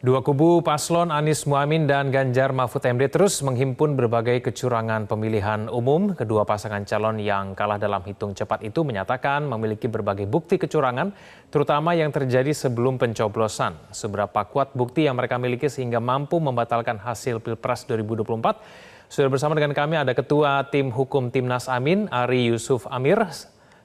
[0.00, 6.16] Dua kubu paslon Anies Muhammad dan Ganjar Mahfud MD terus menghimpun berbagai kecurangan pemilihan umum.
[6.16, 11.12] Kedua pasangan calon yang kalah dalam hitung cepat itu menyatakan memiliki berbagai bukti kecurangan,
[11.52, 13.76] terutama yang terjadi sebelum pencoblosan.
[13.92, 18.56] Seberapa kuat bukti yang mereka miliki sehingga mampu membatalkan hasil Pilpres 2024?
[19.12, 23.20] Sudah bersama dengan kami ada Ketua Tim Hukum Timnas Amin, Ari Yusuf Amir.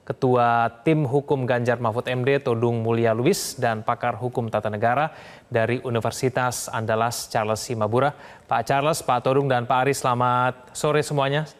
[0.06, 5.10] Ketua Tim Hukum Ganjar Mahfud MD Todung Mulia Lubis dan pakar hukum tata negara
[5.50, 8.14] dari Universitas Andalas Charles Simabura.
[8.46, 11.50] Pak Charles, Pak Todung dan Pak Ari selamat sore semuanya.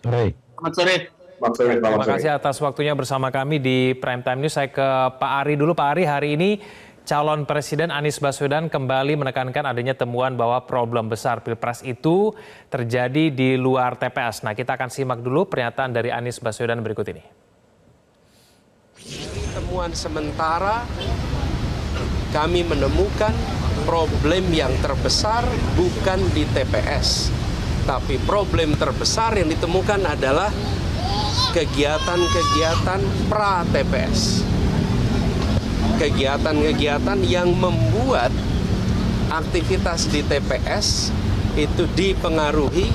[0.00, 0.32] Sore.
[0.56, 0.96] Selamat sore.
[1.12, 1.72] Selamat sore.
[1.76, 4.56] Terima kasih atas waktunya bersama kami di Prime Time News.
[4.56, 4.88] Saya ke
[5.20, 5.76] Pak Ari dulu.
[5.76, 6.56] Pak Ari, hari ini
[7.04, 12.32] calon Presiden Anies Baswedan kembali menekankan adanya temuan bahwa problem besar Pilpres itu
[12.72, 14.48] terjadi di luar TPS.
[14.48, 17.45] Nah, kita akan simak dulu pernyataan dari Anies Baswedan berikut ini
[19.54, 20.82] temuan sementara
[22.34, 23.30] kami menemukan
[23.86, 25.46] problem yang terbesar
[25.78, 27.30] bukan di TPS,
[27.86, 30.50] tapi problem terbesar yang ditemukan adalah
[31.54, 33.00] kegiatan-kegiatan
[33.30, 34.42] pra TPS.
[35.96, 38.34] Kegiatan-kegiatan yang membuat
[39.32, 41.14] aktivitas di TPS
[41.56, 42.92] itu dipengaruhi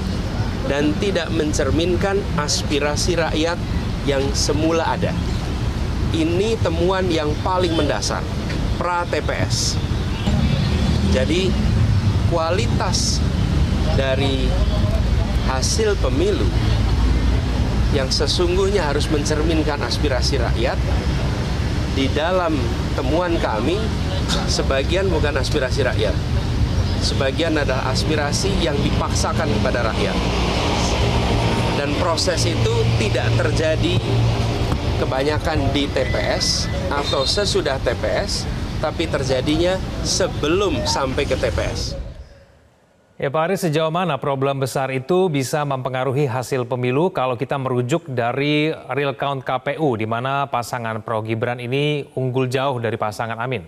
[0.69, 3.57] dan tidak mencerminkan aspirasi rakyat
[4.05, 5.30] yang semula ada
[6.11, 8.23] ini temuan yang paling mendasar
[8.75, 9.79] pra TPS.
[11.11, 11.51] Jadi
[12.31, 13.19] kualitas
[13.99, 14.47] dari
[15.51, 16.47] hasil pemilu
[17.91, 20.79] yang sesungguhnya harus mencerminkan aspirasi rakyat
[21.91, 22.55] di dalam
[22.95, 23.75] temuan kami
[24.47, 26.15] sebagian bukan aspirasi rakyat
[27.03, 30.15] sebagian adalah aspirasi yang dipaksakan kepada rakyat
[31.75, 33.99] dan proses itu tidak terjadi
[35.01, 38.45] kebanyakan di TPS atau sesudah TPS,
[38.77, 41.97] tapi terjadinya sebelum sampai ke TPS.
[43.17, 48.05] Ya Pak Aris, sejauh mana problem besar itu bisa mempengaruhi hasil pemilu kalau kita merujuk
[48.13, 53.65] dari real count KPU, di mana pasangan Pro Gibran ini unggul jauh dari pasangan Amin?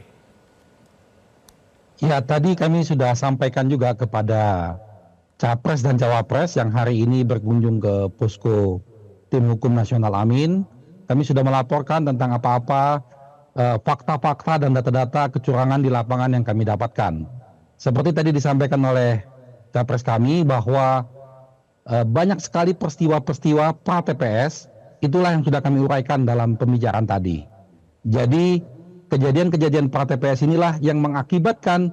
[1.98, 4.74] Ya, tadi kami sudah sampaikan juga kepada
[5.42, 8.86] Capres dan Cawapres yang hari ini berkunjung ke posko
[9.34, 10.66] tim hukum nasional Amin
[11.10, 13.04] kami sudah melaporkan tentang apa-apa
[13.56, 17.44] eh, fakta-fakta dan data-data kecurangan di lapangan yang kami dapatkan.
[17.78, 19.34] Seperti tadi disampaikan oleh
[19.74, 21.04] capres kami bahwa
[21.90, 24.70] uh, banyak sekali peristiwa-peristiwa pra TPS
[25.04, 27.44] itulah yang sudah kami uraikan dalam pembicaraan tadi.
[28.08, 28.62] Jadi
[29.12, 31.92] kejadian-kejadian pra TPS inilah yang mengakibatkan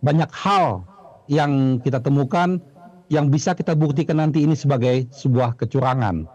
[0.00, 0.86] banyak hal
[1.26, 2.62] yang kita temukan
[3.10, 6.26] yang bisa kita buktikan nanti ini sebagai sebuah kecurangan.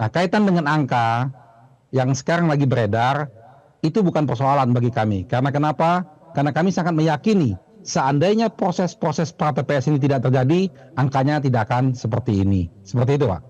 [0.00, 1.28] Nah, kaitan dengan angka,
[1.90, 3.30] yang sekarang lagi beredar
[3.82, 5.26] itu bukan persoalan bagi kami.
[5.26, 6.06] Karena kenapa?
[6.34, 12.44] Karena kami sangat meyakini seandainya proses-proses pra TPS ini tidak terjadi, angkanya tidak akan seperti
[12.44, 12.68] ini.
[12.84, 13.40] Seperti itu, Pak.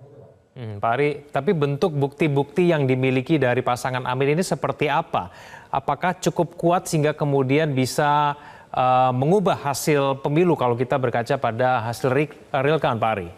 [0.50, 5.30] Hmm, Pak Ari, tapi bentuk bukti-bukti yang dimiliki dari pasangan Amin ini seperti apa?
[5.70, 8.34] Apakah cukup kuat sehingga kemudian bisa
[8.74, 12.10] uh, mengubah hasil pemilu kalau kita berkaca pada hasil
[12.50, 13.28] real count, Pak Ari?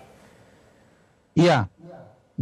[1.37, 1.69] Iya,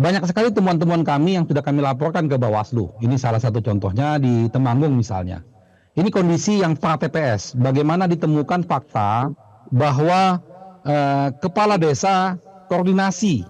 [0.01, 2.89] banyak sekali temuan-temuan kami yang sudah kami laporkan ke Bawaslu.
[3.05, 5.45] Ini salah satu contohnya di Temanggung misalnya.
[5.93, 7.53] Ini kondisi yang pra TPS.
[7.61, 9.29] Bagaimana ditemukan fakta
[9.69, 10.41] bahwa
[10.89, 12.41] eh, kepala desa
[12.73, 13.45] koordinasi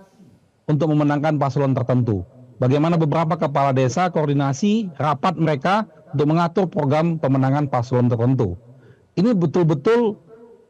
[0.66, 2.26] untuk memenangkan paslon tertentu.
[2.58, 8.58] Bagaimana beberapa kepala desa koordinasi rapat mereka untuk mengatur program pemenangan paslon tertentu.
[9.14, 10.18] Ini betul-betul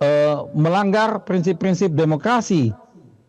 [0.05, 2.69] eh, melanggar prinsip-prinsip demokrasi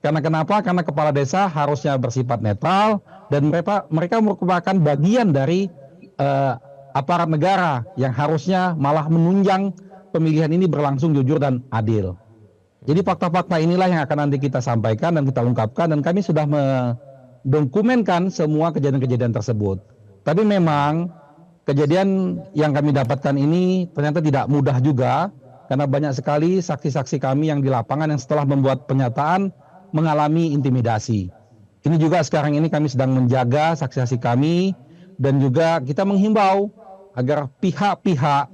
[0.02, 0.66] karena kenapa?
[0.66, 5.70] Karena kepala desa harusnya bersifat netral dan mereka mereka merupakan bagian dari
[6.18, 6.58] uh,
[6.98, 9.72] aparat negara yang harusnya malah menunjang
[10.10, 12.18] pemilihan ini berlangsung jujur dan adil.
[12.82, 18.34] Jadi fakta-fakta inilah yang akan nanti kita sampaikan dan kita ungkapkan dan kami sudah mendokumenkan
[18.34, 19.86] semua kejadian-kejadian tersebut.
[20.26, 21.14] Tapi memang
[21.70, 25.30] kejadian yang kami dapatkan ini ternyata tidak mudah juga
[25.70, 29.54] karena banyak sekali saksi-saksi kami yang di lapangan yang setelah membuat pernyataan
[29.92, 31.32] mengalami intimidasi.
[31.82, 34.76] Ini juga sekarang ini kami sedang menjaga saksi-saksi kami
[35.18, 36.70] dan juga kita menghimbau
[37.18, 38.48] agar pihak-pihak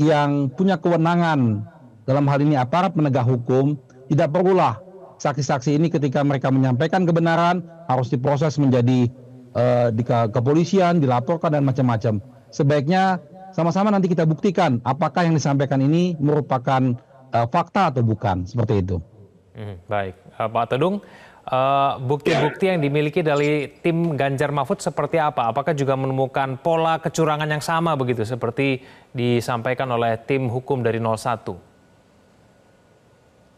[0.00, 1.62] yang punya kewenangan
[2.08, 3.78] dalam hal ini aparat penegak hukum
[4.10, 4.82] tidak perlulah
[5.22, 9.06] saksi-saksi ini ketika mereka menyampaikan kebenaran harus diproses menjadi
[9.54, 12.18] uh, di ke kepolisian, dilaporkan dan macam-macam.
[12.50, 13.22] Sebaiknya
[13.54, 16.98] sama-sama nanti kita buktikan apakah yang disampaikan ini merupakan
[17.30, 18.96] uh, fakta atau bukan, seperti itu.
[19.52, 21.02] Hmm, baik, Pak Tedung,
[21.42, 25.50] Eh, bukti-bukti yang dimiliki dari tim Ganjar Mahfud seperti apa?
[25.50, 28.78] Apakah juga menemukan pola kecurangan yang sama begitu seperti
[29.10, 31.58] disampaikan oleh tim hukum dari 01?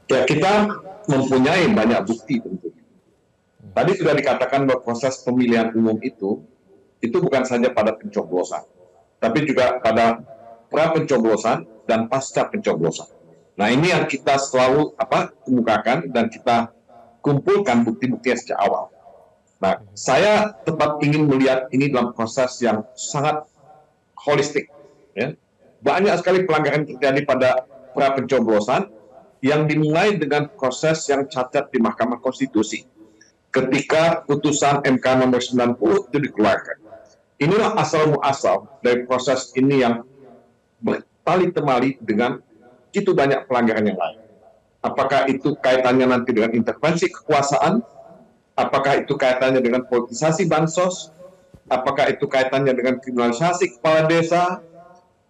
[0.08, 0.80] Ya kita
[1.12, 2.84] mempunyai banyak bukti tentunya.
[3.76, 6.40] Tadi sudah dikatakan bahwa proses pemilihan umum itu
[7.04, 8.64] itu bukan saja pada pencoblosan,
[9.20, 10.24] tapi juga pada
[10.72, 13.12] pra pencoblosan dan pasca pencoblosan.
[13.54, 16.74] Nah ini yang kita selalu apa kemukakan dan kita
[17.22, 18.90] kumpulkan bukti-bukti sejak awal.
[19.62, 23.48] Nah, saya tetap ingin melihat ini dalam proses yang sangat
[24.18, 24.68] holistik.
[25.16, 25.32] Ya.
[25.80, 27.64] Banyak sekali pelanggaran terjadi pada
[27.96, 28.92] pra pencoblosan
[29.40, 32.84] yang dimulai dengan proses yang cacat di Mahkamah Konstitusi.
[33.48, 36.76] Ketika putusan MK nomor 90 itu dikeluarkan.
[37.38, 40.02] Inilah asal muasal dari proses ini yang
[40.82, 42.42] bertali temali dengan
[43.02, 44.20] itu banyak pelanggaran yang lain.
[44.84, 47.80] Apakah itu kaitannya nanti dengan intervensi kekuasaan,
[48.52, 51.08] apakah itu kaitannya dengan politisasi bansos,
[51.72, 54.60] apakah itu kaitannya dengan kriminalisasi kepala desa,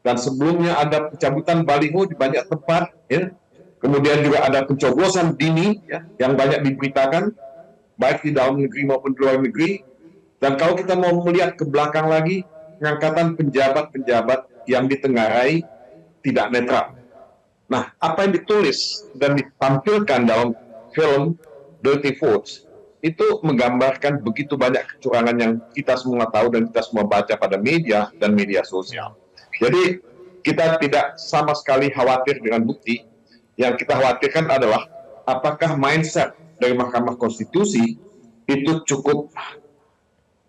[0.02, 3.30] dan sebelumnya ada pencabutan baliho di banyak tempat, ya.
[3.78, 7.30] kemudian juga ada pencoblosan dini ya, yang banyak diberitakan,
[7.94, 9.86] baik di dalam negeri maupun di luar negeri,
[10.42, 12.42] dan kalau kita mau melihat ke belakang lagi,
[12.82, 15.62] pengangkatan penjabat-penjabat yang ditengarai
[16.26, 16.93] tidak netral
[17.64, 20.52] Nah, apa yang ditulis dan ditampilkan dalam
[20.92, 21.40] film
[21.80, 22.68] Dirty Foods
[23.04, 28.08] itu menggambarkan begitu banyak kecurangan yang kita semua tahu dan kita semua baca pada media
[28.16, 29.12] dan media sosial.
[29.60, 30.00] Jadi
[30.40, 33.04] kita tidak sama sekali khawatir dengan bukti.
[33.60, 34.88] Yang kita khawatirkan adalah
[35.28, 38.00] apakah mindset dari Mahkamah Konstitusi
[38.48, 39.32] itu cukup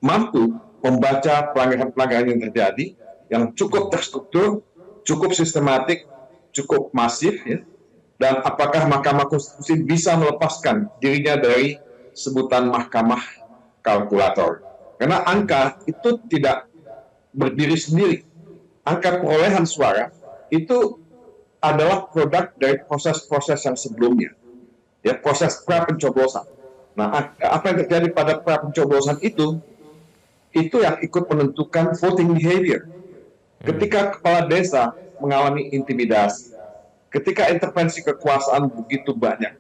[0.04, 2.86] mampu membaca pelanggaran-pelanggaran yang terjadi,
[3.32, 4.64] yang cukup terstruktur,
[5.04, 6.08] cukup sistematik,
[6.56, 7.60] cukup masif ya.
[8.16, 11.76] Dan apakah Mahkamah Konstitusi bisa melepaskan dirinya dari
[12.16, 13.20] sebutan Mahkamah
[13.84, 14.64] kalkulator?
[14.96, 16.72] Karena angka itu tidak
[17.36, 18.24] berdiri sendiri.
[18.88, 20.16] Angka perolehan suara
[20.48, 20.96] itu
[21.60, 24.32] adalah produk dari proses-proses yang sebelumnya
[25.06, 26.46] ya proses pra pencoblosan
[26.98, 29.60] nah apa yang terjadi pada pra pencoblosan itu?
[30.56, 32.88] Itu yang ikut menentukan voting behavior.
[33.60, 36.56] Ketika kepala desa mengalami intimidasi.
[37.12, 39.56] Ketika intervensi kekuasaan begitu banyak.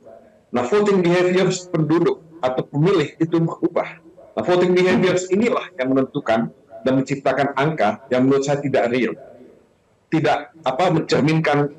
[0.51, 3.99] Nah, voting behaviors penduduk atau pemilih itu berubah.
[4.35, 6.51] Nah, voting behaviors inilah yang menentukan
[6.83, 9.15] dan menciptakan angka yang menurut saya tidak real.
[10.11, 11.73] Tidak apa mencerminkan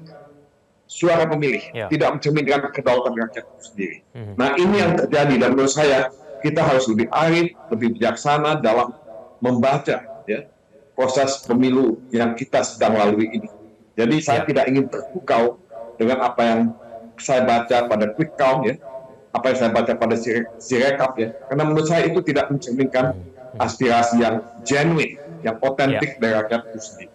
[0.87, 1.87] suara pemilih, ya.
[1.91, 3.99] tidak mencerminkan kedaulatan rakyat itu sendiri.
[4.15, 4.35] Mm-hmm.
[4.39, 8.95] Nah, ini yang terjadi dan menurut saya kita harus lebih arif, lebih bijaksana dalam
[9.43, 10.41] membaca ya
[10.97, 13.49] proses pemilu yang kita sedang lalui ini.
[13.97, 14.47] Jadi saya ya.
[14.53, 15.57] tidak ingin terpukau
[15.97, 16.61] dengan apa yang
[17.17, 18.77] saya baca pada quick count ya,
[19.33, 20.17] apa yang saya baca pada
[20.61, 23.17] sirekap ya, karena menurut saya itu tidak mencerminkan
[23.57, 26.21] aspirasi yang genuine, yang otentik ya.
[26.21, 27.13] dari rakyat itu sendiri.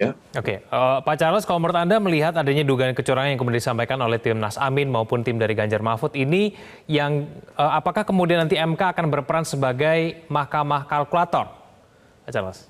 [0.00, 0.16] Ya.
[0.32, 4.16] Oke, uh, Pak Charles, kalau menurut Anda melihat adanya dugaan kecurangan yang kemudian disampaikan oleh
[4.16, 6.56] tim Nas Amin maupun tim dari Ganjar Mahfud ini,
[6.88, 7.28] yang
[7.60, 11.52] uh, apakah kemudian nanti MK akan berperan sebagai mahkamah kalkulator?
[12.24, 12.69] Pak Charles.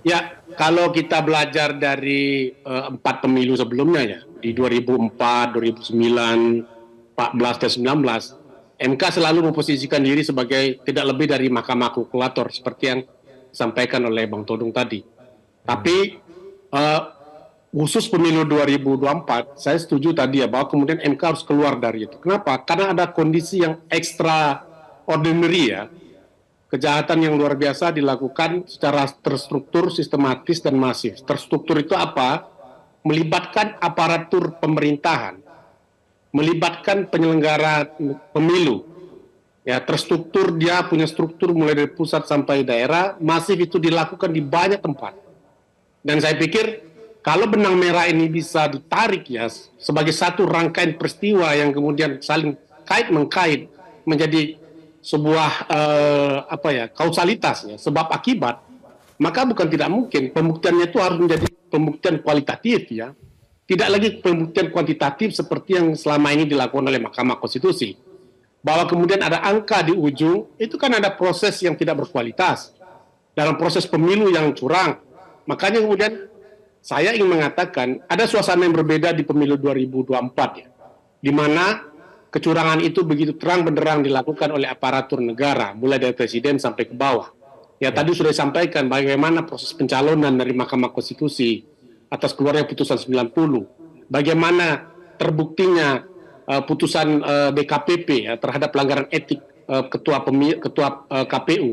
[0.00, 7.70] Ya, kalau kita belajar dari uh, empat pemilu sebelumnya ya, di 2004, 2009, 14 dan
[8.00, 8.40] 19,
[8.80, 13.00] MK selalu memposisikan diri sebagai tidak lebih dari mahkamah kalkulator seperti yang
[13.52, 15.04] disampaikan oleh Bang Todung tadi.
[15.68, 16.16] Tapi
[16.72, 17.00] uh,
[17.68, 22.16] khusus pemilu 2024, saya setuju tadi ya bahwa kemudian MK harus keluar dari itu.
[22.24, 22.56] Kenapa?
[22.64, 24.64] Karena ada kondisi yang extra
[25.04, 25.92] ordinary ya,
[26.70, 31.18] kejahatan yang luar biasa dilakukan secara terstruktur, sistematis, dan masif.
[31.26, 32.46] Terstruktur itu apa?
[33.02, 35.42] Melibatkan aparatur pemerintahan,
[36.30, 37.90] melibatkan penyelenggara
[38.30, 38.86] pemilu.
[39.66, 44.80] Ya, terstruktur dia punya struktur mulai dari pusat sampai daerah, masif itu dilakukan di banyak
[44.80, 45.16] tempat.
[46.00, 51.72] Dan saya pikir kalau benang merah ini bisa ditarik ya sebagai satu rangkaian peristiwa yang
[51.76, 52.56] kemudian saling
[52.88, 53.68] kait mengkait
[54.08, 54.59] menjadi
[55.00, 58.60] sebuah uh, apa ya kausalitas ya sebab akibat
[59.20, 63.12] maka bukan tidak mungkin pembuktiannya itu harus menjadi pembuktian kualitatif ya.
[63.68, 67.94] Tidak lagi pembuktian kuantitatif seperti yang selama ini dilakukan oleh Mahkamah Konstitusi.
[68.64, 72.72] Bahwa kemudian ada angka di ujung itu kan ada proses yang tidak berkualitas.
[73.36, 74.98] Dalam proses pemilu yang curang.
[75.46, 76.26] Makanya kemudian
[76.80, 80.66] saya ingin mengatakan ada suasana yang berbeda di pemilu 2024 ya.
[81.20, 81.89] Di mana
[82.30, 87.34] kecurangan itu begitu terang benderang dilakukan oleh aparatur negara, mulai dari presiden sampai ke bawah.
[87.82, 91.64] Ya, tadi sudah disampaikan bagaimana proses pencalonan dari Mahkamah Konstitusi
[92.12, 94.06] atas keluarnya putusan 90.
[94.10, 96.04] Bagaimana terbuktinya
[96.44, 100.22] uh, putusan uh, DKPP ya, terhadap pelanggaran etik uh, ketua
[100.60, 101.72] ketua uh, KPU.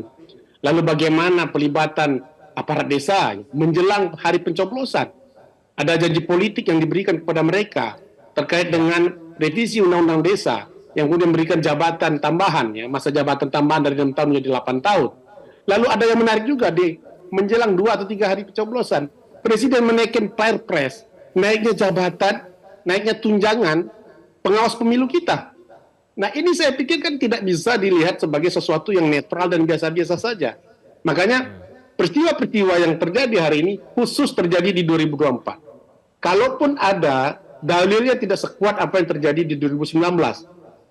[0.64, 2.24] Lalu bagaimana pelibatan
[2.56, 5.14] aparat desa menjelang hari pencoblosan?
[5.78, 8.00] Ada janji politik yang diberikan kepada mereka
[8.38, 13.98] terkait dengan revisi undang-undang desa yang kemudian memberikan jabatan tambahan ya masa jabatan tambahan dari
[13.98, 15.10] 6 tahun menjadi 8 tahun.
[15.68, 16.96] Lalu ada yang menarik juga di
[17.28, 22.50] menjelang dua atau tiga hari pencoblosan, Presiden menaikkan perpres, naiknya jabatan,
[22.82, 23.86] naiknya tunjangan
[24.42, 25.54] pengawas pemilu kita.
[26.18, 30.58] Nah ini saya pikir kan tidak bisa dilihat sebagai sesuatu yang netral dan biasa-biasa saja.
[31.06, 31.46] Makanya
[31.94, 36.18] peristiwa-peristiwa yang terjadi hari ini khusus terjadi di 2024.
[36.18, 39.98] Kalaupun ada dalilnya tidak sekuat apa yang terjadi di 2019.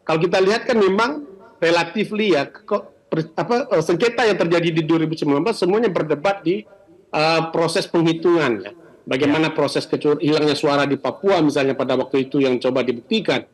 [0.04, 1.24] Kalau kita lihat kan memang
[1.60, 2.96] relatif ya kok
[3.36, 6.64] apa eh, sengketa yang terjadi di 2019 semuanya berdebat di
[7.12, 8.72] uh, proses penghitungan ya.
[9.08, 13.48] Bagaimana proses kecur hilangnya suara di Papua misalnya pada waktu itu yang coba dibuktikan.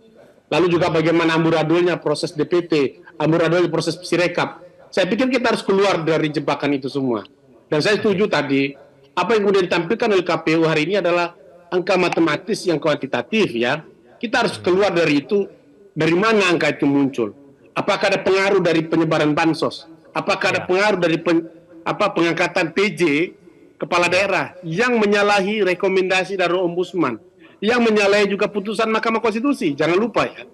[0.49, 4.65] Lalu juga bagaimana amburadulnya proses DPT, amburadulnya proses sirekap.
[4.89, 7.21] Saya pikir kita harus keluar dari jebakan itu semua.
[7.69, 8.73] Dan saya setuju tadi,
[9.13, 11.37] apa yang kemudian ditampilkan oleh KPU hari ini adalah
[11.73, 13.81] angka matematis yang kuantitatif ya.
[14.21, 15.49] Kita harus keluar dari itu,
[15.97, 17.33] dari mana angka itu muncul.
[17.73, 19.89] Apakah ada pengaruh dari penyebaran bansos?
[20.13, 20.69] Apakah ada ya.
[20.69, 21.49] pengaruh dari pen,
[21.81, 23.33] apa pengangkatan PJ
[23.81, 27.17] kepala daerah yang menyalahi rekomendasi dari ombudsman,
[27.57, 29.73] yang menyalahi juga putusan Mahkamah Konstitusi.
[29.73, 30.45] Jangan lupa ya,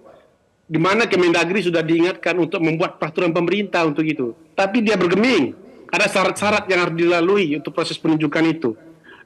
[0.66, 4.34] di mana Kemendagri sudah diingatkan untuk membuat peraturan pemerintah untuk itu.
[4.56, 5.54] Tapi dia bergeming,
[5.92, 8.74] ada syarat-syarat yang harus dilalui untuk proses penunjukan itu.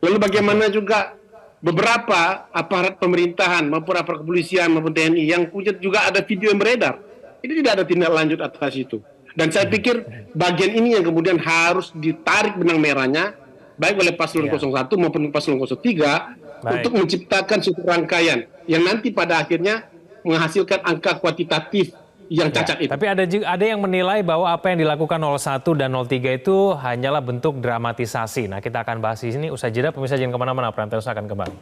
[0.05, 1.17] Lalu bagaimana juga
[1.65, 7.01] beberapa aparat pemerintahan maupun aparat kepolisian maupun TNI yang punya juga ada video yang beredar.
[7.41, 9.01] Ini tidak ada tindak lanjut atas itu.
[9.33, 13.35] Dan saya pikir bagian ini yang kemudian harus ditarik benang merahnya
[13.81, 14.61] baik oleh paslon ya.
[14.61, 16.73] 01 maupun paslon 03 baik.
[16.79, 19.89] untuk menciptakan suatu rangkaian yang nanti pada akhirnya
[20.23, 21.97] menghasilkan angka kuantitatif
[22.33, 22.91] yang ya, cacat ya, itu.
[22.93, 27.61] Tapi ada ada yang menilai bahwa apa yang dilakukan 01 dan 03 itu hanyalah bentuk
[27.61, 28.49] dramatisasi.
[28.49, 31.57] Nah, kita akan bahas di sini usai jeda pemirsa jangan ke mana-mana, Prantel akan kembali.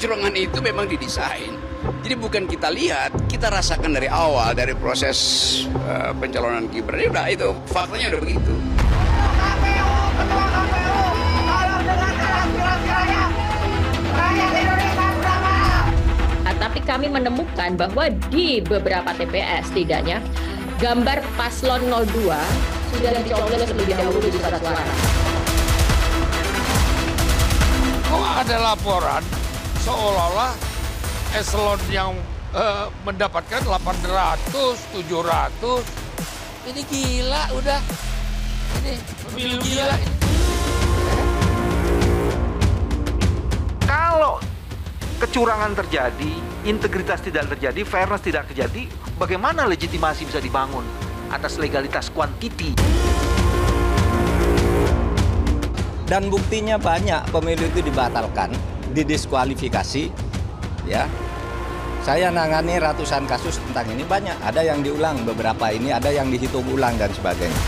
[0.00, 1.69] kecurangan itu memang didesain.
[1.80, 5.16] Jadi bukan kita lihat, kita rasakan dari awal dari proses
[5.88, 7.00] uh, pencalonan Gibran.
[7.00, 8.52] Ya udah itu faktanya udah begitu.
[16.44, 20.20] Ah, tapi kami menemukan bahwa di beberapa TPS tidaknya
[20.80, 22.28] gambar paslon 02
[22.92, 24.84] sudah dicoblos lebih dahulu di surat suara.
[28.10, 29.22] Kok ada laporan
[29.80, 30.69] seolah-olah
[31.38, 32.10] eselon yang
[32.54, 36.66] uh, mendapatkan 800, 700.
[36.70, 37.80] Ini gila udah.
[38.82, 38.92] Ini
[39.30, 39.94] pemilu gila.
[39.94, 40.14] Ini.
[43.86, 44.42] Kalau
[45.22, 46.32] kecurangan terjadi,
[46.66, 50.82] integritas tidak terjadi, fairness tidak terjadi, bagaimana legitimasi bisa dibangun
[51.30, 52.74] atas legalitas kuantiti?
[56.10, 58.50] Dan buktinya banyak pemilu itu dibatalkan
[58.90, 60.29] didiskualifikasi
[60.88, 61.04] ya.
[62.00, 64.02] Saya nangani ratusan kasus tentang ini.
[64.08, 64.40] Banyak.
[64.40, 67.60] Ada yang diulang beberapa ini ada yang dihitung ulang dan sebagainya.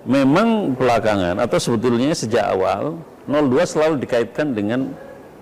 [0.00, 4.90] Memang belakangan atau sebetulnya sejak awal 02 selalu dikaitkan dengan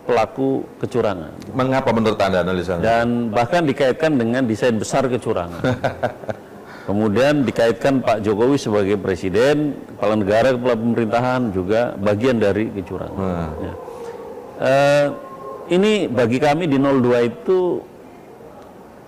[0.09, 1.53] pelaku kecurangan.
[1.53, 2.81] Mengapa menurut Anda analisanya?
[2.81, 5.61] Dan bahkan dikaitkan dengan desain besar kecurangan.
[6.88, 13.21] Kemudian dikaitkan Pak Jokowi sebagai presiden, kepala negara, kepala pemerintahan juga bagian dari kecurangan.
[13.21, 13.53] Hmm.
[13.61, 13.75] Ya.
[14.59, 15.07] Uh,
[15.69, 17.85] ini bagi kami di 02 itu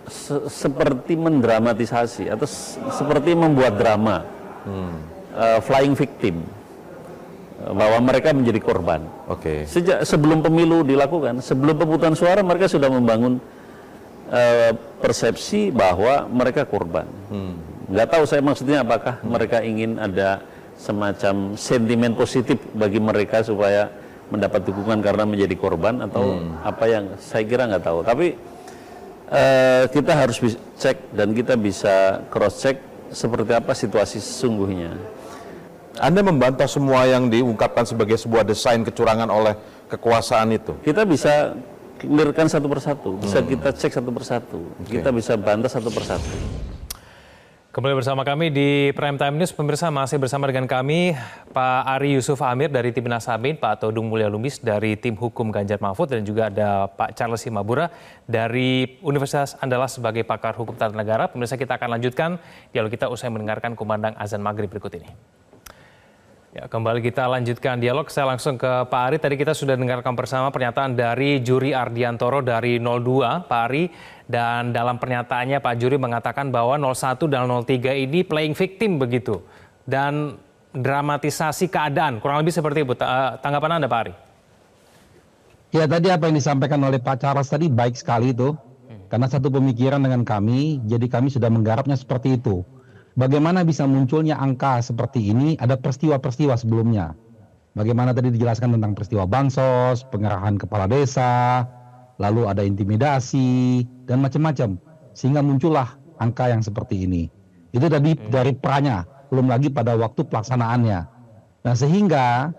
[0.05, 2.45] se seperti mendramatisasi atau
[2.93, 4.29] seperti membuat drama
[4.69, 4.95] hmm.
[5.33, 6.45] uh, flying victim
[7.61, 9.05] bahwa mereka menjadi korban.
[9.29, 9.65] Oke.
[9.65, 9.69] Okay.
[9.69, 13.37] Sejak sebelum pemilu dilakukan, sebelum pemungutan suara mereka sudah membangun
[14.33, 17.05] uh, persepsi bahwa mereka korban.
[17.29, 17.61] Hmm.
[17.91, 19.29] Nggak tahu saya maksudnya apakah hmm.
[19.29, 20.41] mereka ingin ada
[20.81, 23.93] semacam sentimen positif bagi mereka supaya
[24.33, 26.65] mendapat dukungan karena menjadi korban atau hmm.
[26.65, 28.01] apa yang saya kira nggak tahu.
[28.01, 28.27] Tapi
[29.29, 30.41] uh, kita harus
[30.81, 32.81] cek dan kita bisa cross check
[33.13, 35.20] seperti apa situasi sesungguhnya.
[35.99, 39.59] Anda membantah semua yang diungkapkan sebagai sebuah desain kecurangan oleh
[39.91, 40.79] kekuasaan itu?
[40.87, 41.59] Kita bisa
[41.99, 43.49] clearkan satu persatu, bisa hmm.
[43.51, 45.03] kita cek satu persatu, okay.
[45.03, 46.31] kita bisa bantah satu persatu.
[47.71, 51.15] Kembali bersama kami di Prime Time News, pemirsa masih bersama dengan kami
[51.55, 55.79] Pak Ari Yusuf Amir dari Tim Amin, Pak Todung Mulya Lumis dari Tim Hukum Ganjar
[55.79, 57.87] Mahfud, dan juga ada Pak Charles Simabura
[58.27, 61.31] dari Universitas Andalas sebagai pakar hukum tata negara.
[61.31, 62.43] Pemirsa kita akan lanjutkan
[62.75, 65.40] dialog kita usai mendengarkan kumandang azan maghrib berikut ini.
[66.51, 68.11] Ya, kembali kita lanjutkan dialog.
[68.11, 69.23] Saya langsung ke Pak Ari.
[69.23, 73.87] Tadi kita sudah dengarkan bersama pernyataan dari Juri Ardiantoro dari 02, Pak Ari.
[74.27, 79.39] Dan dalam pernyataannya Pak Juri mengatakan bahwa 01 dan 03 ini playing victim begitu.
[79.87, 80.43] Dan
[80.75, 82.99] dramatisasi keadaan, kurang lebih seperti itu.
[82.99, 84.13] Eh, tanggapan Anda Pak Ari?
[85.71, 88.59] Ya tadi apa yang disampaikan oleh Pak Charles tadi baik sekali itu.
[89.07, 92.67] Karena satu pemikiran dengan kami, jadi kami sudah menggarapnya seperti itu
[93.15, 97.15] bagaimana bisa munculnya angka seperti ini ada peristiwa-peristiwa sebelumnya.
[97.75, 101.63] Bagaimana tadi dijelaskan tentang peristiwa bansos, pengerahan kepala desa,
[102.19, 104.75] lalu ada intimidasi dan macam-macam
[105.15, 107.31] sehingga muncullah angka yang seperti ini.
[107.71, 108.29] Itu tadi hmm.
[108.35, 111.01] dari perannya, belum lagi pada waktu pelaksanaannya.
[111.63, 112.51] Nah, sehingga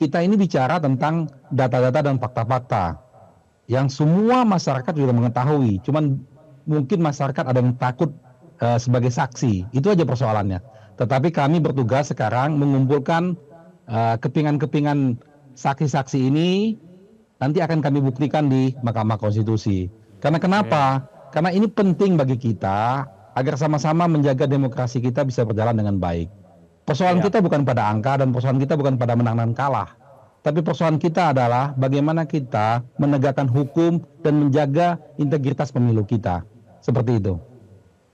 [0.00, 2.98] kita ini bicara tentang data-data dan fakta-fakta
[3.68, 5.80] yang semua masyarakat juga mengetahui.
[5.84, 6.20] Cuman
[6.64, 8.12] mungkin masyarakat ada yang takut
[8.60, 9.74] uh, sebagai saksi.
[9.74, 10.60] Itu aja persoalannya.
[10.94, 13.34] Tetapi kami bertugas sekarang mengumpulkan
[13.90, 15.18] uh, kepingan-kepingan
[15.54, 16.78] saksi-saksi ini
[17.42, 19.90] nanti akan kami buktikan di Mahkamah Konstitusi.
[20.22, 21.04] Karena kenapa?
[21.34, 26.30] Karena ini penting bagi kita agar sama-sama menjaga demokrasi kita bisa berjalan dengan baik.
[26.86, 27.26] Persoalan ya.
[27.26, 29.98] kita bukan pada angka dan persoalan kita bukan pada menang dan kalah.
[30.44, 36.44] Tapi persoalan kita adalah bagaimana kita menegakkan hukum dan menjaga integritas pemilu kita.
[36.84, 37.40] Seperti itu.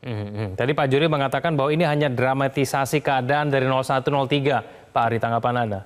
[0.01, 4.65] Hmm, Tadi Pak Juri mengatakan bahwa ini hanya dramatisasi keadaan dari 0103.
[4.91, 5.81] Pak Ari, tanggapan Anda?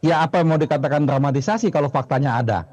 [0.00, 2.64] Ya apa mau dikatakan dramatisasi kalau faktanya ada.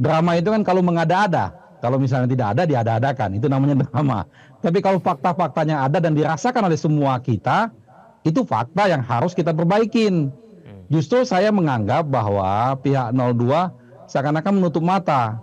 [0.00, 1.52] Drama itu kan kalau mengada-ada.
[1.84, 3.36] Kalau misalnya tidak ada, diada-adakan.
[3.36, 4.24] Itu namanya drama.
[4.64, 7.68] Tapi kalau fakta-faktanya ada dan dirasakan oleh semua kita,
[8.24, 10.32] itu fakta yang harus kita perbaikin.
[10.64, 10.82] Hmm.
[10.88, 15.40] Justru saya menganggap bahwa pihak 02 seakan-akan menutup mata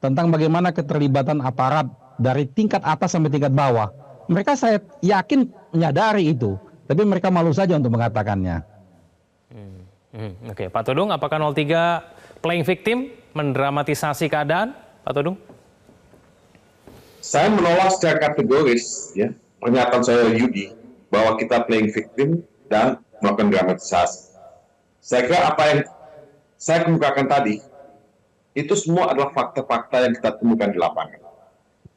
[0.00, 1.88] tentang bagaimana keterlibatan aparat
[2.22, 3.90] dari tingkat atas sampai tingkat bawah.
[4.30, 6.54] Mereka saya yakin menyadari itu,
[6.86, 8.62] tapi mereka malu saja untuk mengatakannya.
[9.50, 9.82] Hmm.
[10.14, 10.32] Hmm.
[10.48, 15.36] Oke, Pak Todung, apakah 03 playing victim mendramatisasi keadaan, Pak Todung?
[17.22, 19.30] Saya menolak secara kategoris ya
[19.62, 20.74] pernyataan saya Yudi
[21.06, 24.34] bahwa kita playing victim dan melakukan dramatisasi.
[24.98, 25.80] Saya kira apa yang
[26.58, 27.62] saya kemukakan tadi
[28.58, 31.21] itu semua adalah fakta-fakta yang kita temukan di lapangan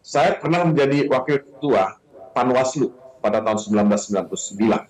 [0.05, 1.97] saya pernah menjadi wakil ketua
[2.37, 2.93] Panwaslu
[3.25, 4.85] pada tahun 1999.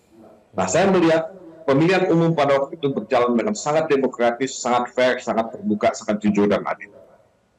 [0.51, 1.31] Nah, saya melihat
[1.63, 6.51] pemilihan umum pada waktu itu berjalan dengan sangat demokratis, sangat fair, sangat terbuka, sangat jujur
[6.51, 6.91] dan adil.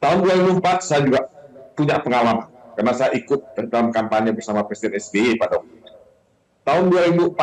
[0.05, 1.33] Tahun 2004 saya juga
[1.73, 5.93] punya pengalaman karena saya ikut dalam kampanye bersama Presiden SBY pada waktu itu.
[6.61, 7.41] Tahun 2014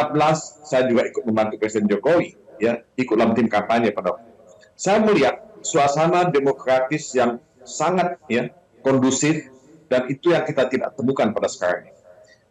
[0.61, 4.41] saya juga ikut membantu Presiden Jokowi, ya, ikut dalam tim kampanye pada waktu itu.
[4.77, 8.53] Saya melihat suasana demokratis yang sangat ya
[8.85, 9.52] kondusif,
[9.87, 11.93] dan itu yang kita tidak temukan pada sekarang ini.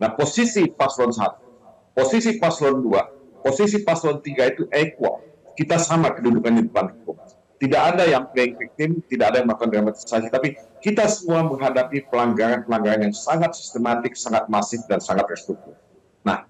[0.03, 5.23] Nah, posisi paslon 1, posisi paslon 2, posisi paslon 3 itu equal.
[5.53, 7.17] Kita sama kedudukan di depan hukum.
[7.63, 13.07] Tidak ada yang playing victim, tidak ada yang melakukan dramatisasi, tapi kita semua menghadapi pelanggaran-pelanggaran
[13.07, 15.79] yang sangat sistematik, sangat masif, dan sangat terstruktur.
[16.27, 16.43] Nah,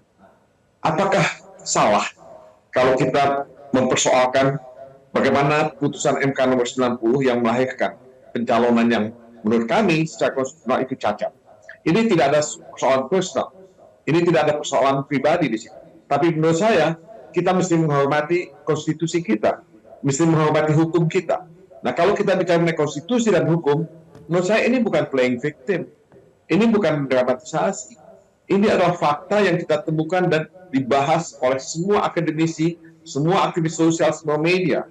[0.81, 1.21] apakah
[1.61, 2.09] salah
[2.73, 4.57] kalau kita mempersoalkan
[5.13, 8.01] bagaimana putusan MK nomor 90 yang melahirkan
[8.33, 9.05] pencalonan yang
[9.43, 11.31] menurut kami secara konstitusional itu cacat.
[11.83, 13.47] Ini tidak ada persoalan personal,
[14.07, 15.75] ini tidak ada persoalan pribadi di sini.
[16.07, 16.95] Tapi menurut saya
[17.35, 19.59] kita mesti menghormati konstitusi kita,
[19.99, 21.43] mesti menghormati hukum kita.
[21.83, 23.83] Nah kalau kita bicara mengenai konstitusi dan hukum,
[24.31, 25.91] menurut saya ini bukan playing victim,
[26.47, 27.99] ini bukan dramatisasi.
[28.43, 32.75] Ini adalah fakta yang kita temukan dan dibahas oleh semua akademisi,
[33.07, 34.83] semua aktivis sosial, semua media.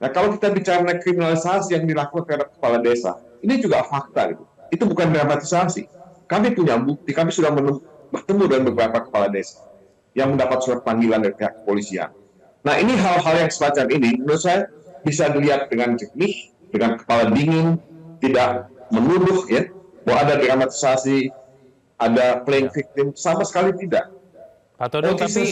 [0.00, 4.44] Nah kalau kita bicara mengenai kriminalisasi yang dilakukan terhadap kepala desa, ini juga fakta gitu.
[4.70, 5.88] Itu bukan dramatisasi.
[6.30, 7.50] Kami punya bukti, kami sudah
[8.10, 9.66] bertemu dengan beberapa kepala desa
[10.14, 12.10] yang mendapat surat panggilan dari pihak kepolisian.
[12.62, 14.70] Nah ini hal-hal yang semacam ini menurut saya
[15.02, 17.80] bisa dilihat dengan jernih, dengan kepala dingin,
[18.22, 19.66] tidak menuduh ya
[20.06, 21.30] bahwa ada dramatisasi,
[21.98, 24.12] ada playing victim, sama sekali tidak.
[24.80, 25.44] Todong, tapi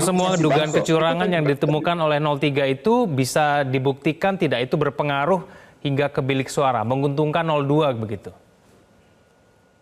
[0.00, 5.44] semua dugaan kecurangan yang ditemukan oleh 03 itu bisa dibuktikan tidak itu berpengaruh
[5.80, 8.30] hingga ke bilik suara, menguntungkan 02 begitu?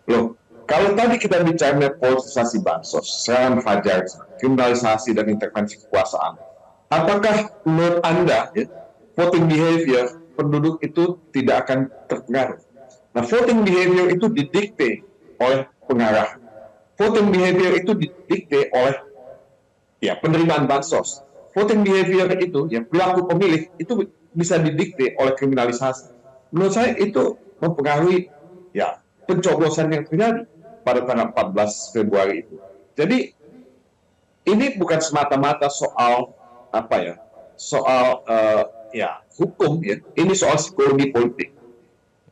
[0.09, 4.05] Loh, kalau tadi kita bicara politisasi bansos, serangan fajar,
[4.37, 6.37] kriminalisasi dan intervensi kekuasaan,
[6.89, 8.65] apakah menurut Anda ya,
[9.13, 12.59] voting behavior penduduk itu tidak akan terpengaruh?
[13.13, 14.89] Nah, voting behavior itu didikte
[15.41, 16.37] oleh pengarah,
[16.95, 18.97] voting behavior itu didikte oleh
[19.99, 21.25] ya penerimaan bansos.
[21.49, 26.13] Voting behavior itu, ya perilaku pemilih itu bisa didikte oleh kriminalisasi.
[26.53, 28.29] Menurut saya itu mempengaruhi
[28.73, 30.45] ya pencoblosan yang terjadi
[30.81, 32.55] pada tanggal 14 Februari itu.
[32.97, 33.19] Jadi
[34.49, 36.33] ini bukan semata-mata soal
[36.73, 37.15] apa ya,
[37.53, 40.01] soal uh, ya hukum ya.
[40.17, 41.49] Ini soal psikologi politik.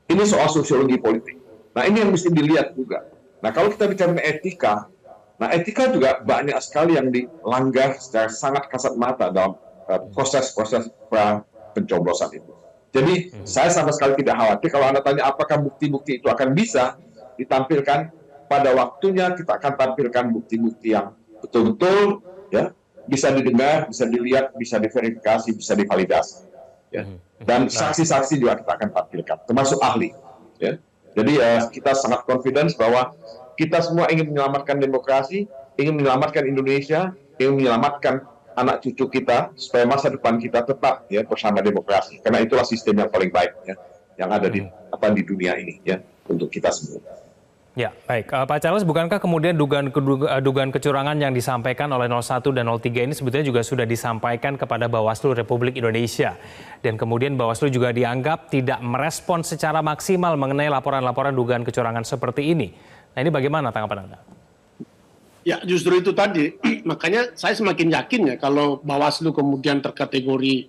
[0.07, 1.37] Ini soal sosiologi politik.
[1.75, 3.05] Nah ini yang mesti dilihat juga.
[3.43, 4.89] Nah kalau kita bicara etika,
[5.37, 11.43] nah etika juga banyak sekali yang dilanggar secara sangat kasat mata dalam eh, proses-proses uh,
[11.77, 12.51] pencoblosan itu.
[12.89, 13.45] Jadi hmm.
[13.45, 16.97] saya sama sekali tidak khawatir kalau anda tanya apakah bukti-bukti itu akan bisa
[17.37, 18.09] ditampilkan
[18.49, 21.13] pada waktunya kita akan tampilkan bukti-bukti yang
[21.43, 22.73] betul-betul ya
[23.07, 26.43] bisa didengar, bisa dilihat, bisa diverifikasi, bisa divalidasi.
[26.91, 27.07] Ya.
[27.07, 27.19] Hmm.
[27.43, 30.11] Dan saksi-saksi juga kita akan tampilkan, termasuk ahli.
[30.57, 30.81] Ya.
[31.15, 33.15] Jadi uh, kita sangat confidence bahwa
[33.57, 38.25] kita semua ingin menyelamatkan demokrasi, ingin menyelamatkan Indonesia, ingin menyelamatkan
[38.57, 42.17] anak cucu kita supaya masa depan kita tetap ya bersama demokrasi.
[42.25, 43.77] Karena itulah sistem yang paling baik ya
[44.17, 44.93] yang ada di hmm.
[44.97, 47.05] apa di dunia ini ya untuk kita semua.
[47.77, 48.33] Ya, baik.
[48.33, 53.05] Uh, Pak Charles, bukankah kemudian dugaan, eh, dugaan kecurangan yang disampaikan oleh 01 dan 03
[53.05, 56.33] ini sebetulnya juga sudah disampaikan kepada Bawaslu Republik Indonesia.
[56.81, 62.73] Dan kemudian Bawaslu juga dianggap tidak merespon secara maksimal mengenai laporan-laporan dugaan kecurangan seperti ini.
[63.13, 64.36] Nah ini bagaimana tanggapan Anda?
[65.47, 70.67] Ya justru itu tadi, makanya saya semakin yakin ya kalau Bawaslu kemudian terkategori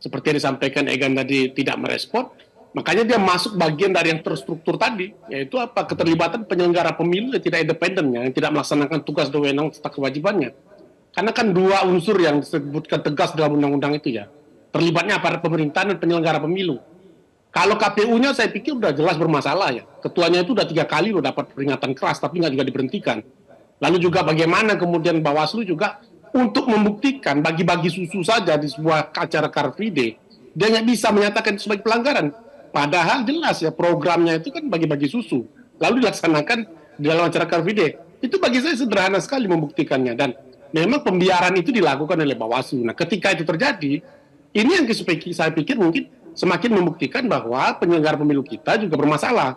[0.00, 2.32] seperti yang disampaikan Egan tadi tidak merespon,
[2.74, 7.62] Makanya dia masuk bagian dari yang terstruktur tadi, yaitu apa keterlibatan penyelenggara pemilu yang tidak
[7.62, 10.50] independen, yang tidak melaksanakan tugas dan wewenang serta kewajibannya.
[11.14, 14.26] Karena kan dua unsur yang disebutkan tegas dalam undang-undang itu ya,
[14.74, 16.82] terlibatnya aparat pemerintahan dan penyelenggara pemilu.
[17.54, 19.86] Kalau KPU-nya saya pikir sudah jelas bermasalah ya.
[20.02, 23.22] Ketuanya itu sudah tiga kali loh dapat peringatan keras, tapi nggak juga diberhentikan.
[23.84, 26.00] Lalu juga bagaimana kemudian Bawaslu juga
[26.32, 30.16] untuk membuktikan bagi-bagi susu saja di sebuah acara Car Free Day,
[30.56, 32.32] dia nggak bisa menyatakan sebagai pelanggaran
[32.74, 35.46] Padahal jelas ya programnya itu kan bagi-bagi susu.
[35.78, 36.58] Lalu dilaksanakan
[36.98, 37.94] di dalam acara Car Free Day.
[38.18, 40.18] Itu bagi saya sederhana sekali membuktikannya.
[40.18, 40.34] Dan
[40.74, 42.82] memang pembiaran itu dilakukan oleh Bawaslu.
[42.82, 44.02] Nah ketika itu terjadi,
[44.58, 49.54] ini yang saya pikir mungkin semakin membuktikan bahwa penyelenggara pemilu kita juga bermasalah.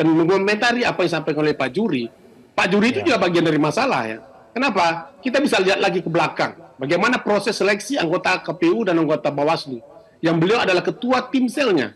[0.00, 2.08] Dan mengomentari apa yang disampaikan oleh Pak Juri.
[2.54, 3.14] Pak Juri itu ya.
[3.14, 4.18] juga bagian dari masalah ya.
[4.54, 5.10] Kenapa?
[5.18, 6.54] Kita bisa lihat lagi ke belakang.
[6.78, 9.82] Bagaimana proses seleksi anggota KPU dan anggota Bawaslu.
[10.22, 11.94] Yang beliau adalah ketua tim selnya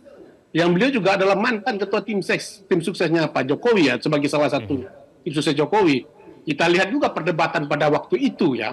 [0.49, 4.49] yang beliau juga adalah mantan ketua tim sukses tim suksesnya Pak Jokowi ya sebagai salah
[4.49, 5.23] satu hmm.
[5.29, 6.09] tim sukses Jokowi.
[6.49, 8.73] Kita lihat juga perdebatan pada waktu itu ya,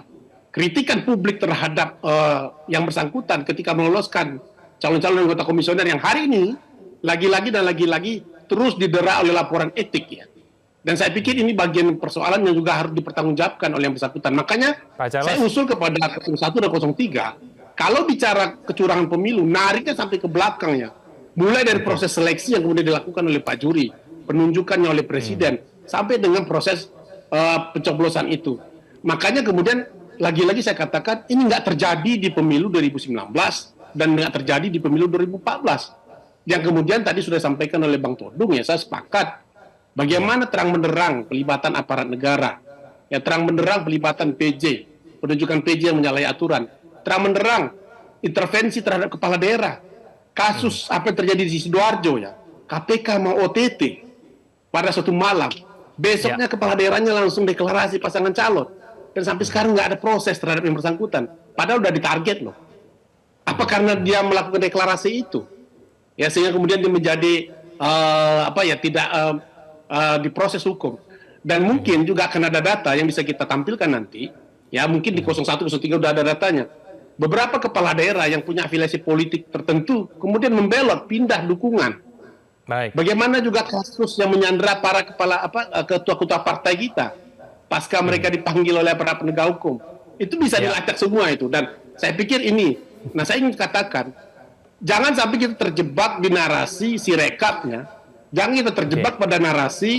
[0.56, 4.40] kritikan publik terhadap uh, yang bersangkutan ketika meloloskan
[4.80, 6.56] calon-calon anggota komisioner yang hari ini
[7.04, 10.24] lagi-lagi dan lagi-lagi terus didera oleh laporan etik ya.
[10.86, 14.38] Dan saya pikir ini bagian persoalan yang juga harus dipertanggungjawabkan oleh yang bersangkutan.
[14.38, 20.78] Makanya saya usul kepada 01 dan 03, kalau bicara kecurangan pemilu, nariknya sampai ke belakang
[20.78, 20.94] ya
[21.36, 23.92] mulai dari proses seleksi yang kemudian dilakukan oleh Pak Juri,
[24.26, 25.86] penunjukannya oleh Presiden, hmm.
[25.86, 26.88] sampai dengan proses
[27.30, 28.58] uh, pencoblosan itu.
[29.04, 33.12] Makanya kemudian lagi-lagi saya katakan ini nggak terjadi di pemilu 2019
[33.92, 36.48] dan nggak terjadi di pemilu 2014.
[36.48, 39.45] Yang kemudian tadi sudah disampaikan oleh Bang Todung ya saya sepakat.
[39.96, 42.60] Bagaimana terang benderang pelibatan aparat negara,
[43.08, 44.92] ya terang benderang pelibatan PJ,
[45.24, 46.68] penunjukan PJ yang menyalahi aturan,
[47.08, 47.72] terang benderang
[48.20, 49.80] intervensi terhadap kepala daerah,
[50.36, 50.96] kasus hmm.
[51.00, 52.36] apa yang terjadi di Sidoarjo ya,
[52.68, 54.04] KPK mau OTT
[54.68, 55.48] pada suatu malam,
[55.96, 56.52] besoknya ya.
[56.52, 58.68] kepala daerahnya langsung deklarasi pasangan calon,
[59.16, 62.56] dan sampai sekarang nggak ada proses terhadap yang bersangkutan, padahal udah ditarget loh.
[63.48, 65.48] Apa karena dia melakukan deklarasi itu,
[66.20, 67.34] ya sehingga kemudian dia menjadi
[67.80, 69.40] uh, apa ya tidak uh,
[69.96, 71.00] uh, diproses hukum.
[71.46, 74.34] Dan mungkin juga akan ada data yang bisa kita tampilkan nanti,
[74.74, 76.66] ya mungkin di 01 03 udah ada datanya
[77.16, 82.04] beberapa kepala daerah yang punya afiliasi politik tertentu kemudian membelot pindah dukungan.
[82.66, 82.98] Baik.
[82.98, 87.14] Bagaimana juga kasus yang menyandera para kepala apa eh, ketua-ketua partai kita
[87.70, 88.06] pasca hmm.
[88.06, 89.80] mereka dipanggil oleh para penegak hukum.
[90.18, 90.72] Itu bisa ya.
[90.72, 92.80] dilacak semua itu dan saya pikir ini.
[93.14, 94.10] Nah, saya ingin katakan
[94.82, 97.95] jangan sampai kita terjebak di narasi si rekapnya.
[98.36, 99.22] Jangan kita terjebak okay.
[99.24, 99.94] pada narasi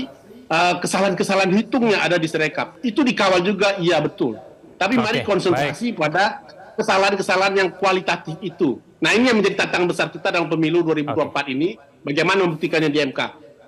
[0.53, 2.77] eh, kesalahan-kesalahan uh, hitung yang ada di sirekap.
[2.85, 4.37] Itu dikawal juga iya betul.
[4.77, 5.05] Tapi okay.
[5.09, 6.01] mari konsentrasi Baik.
[6.05, 6.45] pada
[6.77, 8.77] kesalahan-kesalahan yang kualitatif itu.
[9.01, 11.45] Nah ini yang menjadi tantangan besar kita dalam pemilu 2024 okay.
[11.57, 11.69] ini,
[12.05, 13.21] bagaimana membuktikannya di MK.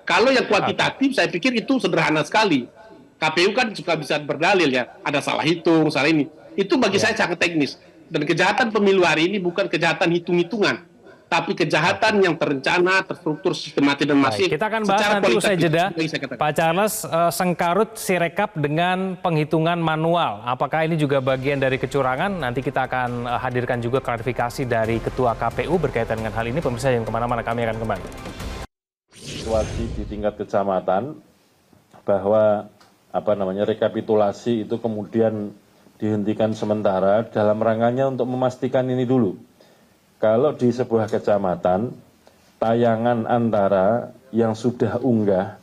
[0.05, 1.17] Kalau yang kuantitatif, okay.
[1.17, 2.69] saya pikir itu sederhana sekali.
[3.19, 6.29] KPU kan juga bisa berdalil ya, ada salah hitung, salah ini.
[6.53, 7.09] Itu bagi yeah.
[7.09, 7.81] saya sangat teknis.
[8.09, 10.88] Dan kejahatan pemilu hari ini bukan kejahatan hitung-hitungan.
[11.29, 14.49] Tapi kejahatan yang terencana, terstruktur, sistematis dan masif.
[14.49, 15.85] Baik, kita akan bahas secara nanti usai jeda.
[16.41, 20.41] Pak Charles, eh, sengkarut Sirekap dengan penghitungan manual.
[20.41, 22.41] Apakah ini juga bagian dari kecurangan?
[22.41, 26.57] Nanti kita akan eh, hadirkan juga klarifikasi dari Ketua KPU berkaitan dengan hal ini.
[26.59, 28.07] Pemirsa yang ke mana-mana kami akan kembali.
[29.19, 31.17] situasi di tingkat kecamatan
[32.05, 32.69] bahwa
[33.09, 35.53] apa namanya rekapitulasi itu kemudian
[36.01, 39.37] dihentikan sementara dalam rangkanya untuk memastikan ini dulu.
[40.19, 41.95] Kalau di sebuah kecamatan
[42.59, 45.55] tayangan antara yang sudah unggah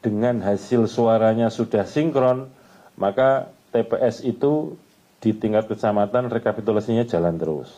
[0.00, 2.48] dengan hasil suaranya sudah sinkron,
[2.96, 4.80] maka TPS itu
[5.20, 7.68] di tingkat kecamatan rekapitulasinya jalan terus.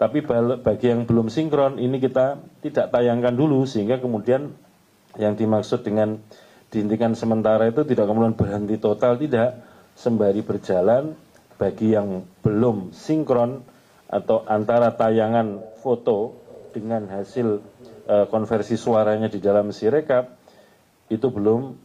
[0.00, 0.24] Tapi
[0.64, 4.48] bagi yang belum sinkron ini kita tidak tayangkan dulu sehingga kemudian
[5.20, 6.16] yang dimaksud dengan
[6.72, 9.60] dihentikan sementara itu tidak kemudian berhenti total tidak
[9.92, 11.12] sembari berjalan
[11.60, 13.60] bagi yang belum sinkron
[14.10, 16.34] atau antara tayangan foto
[16.74, 17.62] dengan hasil
[18.10, 20.34] eh, konversi suaranya di dalam sirekap
[21.06, 21.78] itu belum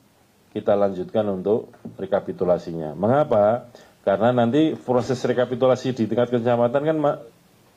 [0.58, 1.70] kita lanjutkan untuk
[2.02, 2.98] rekapitulasinya.
[2.98, 3.70] Mengapa?
[4.02, 6.98] Karena nanti proses rekapitulasi di tingkat kecamatan kan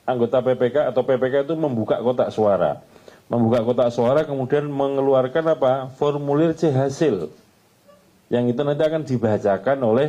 [0.05, 2.81] anggota PPK atau PPK itu membuka kotak suara.
[3.29, 5.91] Membuka kotak suara kemudian mengeluarkan apa?
[5.93, 7.29] Formulir C hasil.
[8.29, 10.07] Yang itu nanti akan dibacakan oleh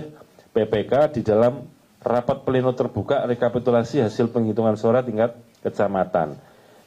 [0.52, 1.64] PPK di dalam
[2.00, 6.36] rapat pleno terbuka rekapitulasi hasil penghitungan suara tingkat kecamatan.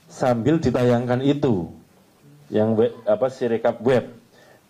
[0.09, 1.69] Sambil ditayangkan itu
[2.53, 4.23] yang web, apa sirekap web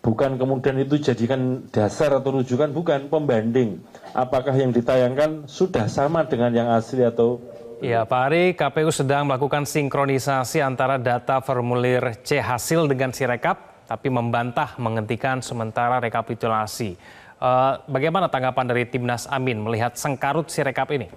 [0.04, 3.80] bukan kemudian itu jadikan dasar atau rujukan bukan pembanding
[4.12, 7.40] apakah yang ditayangkan sudah sama dengan yang asli atau
[7.82, 14.08] Ya, Pak Ari, KPU sedang melakukan sinkronisasi antara data formulir C hasil dengan Sirekap, tapi
[14.08, 16.96] membantah menghentikan sementara rekapitulasi.
[17.44, 21.12] Eh, bagaimana tanggapan dari Timnas Amin melihat sengkarut Sirekap ini?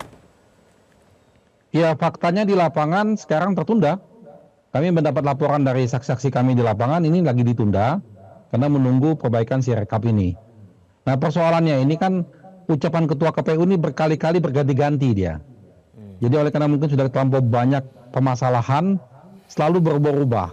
[1.72, 4.04] Ya faktanya di lapangan sekarang tertunda.
[4.76, 8.04] Kami mendapat laporan dari saksi-saksi kami di lapangan ini lagi ditunda
[8.52, 10.36] karena menunggu perbaikan si rekap ini.
[11.08, 12.28] Nah persoalannya ini kan
[12.68, 15.40] ucapan ketua KPU ini berkali-kali berganti-ganti dia.
[16.20, 19.00] Jadi oleh karena mungkin sudah terlampau banyak permasalahan
[19.48, 20.50] selalu berubah-ubah.